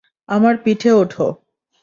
[0.29, 1.27] আমার পিঠে ওঠো।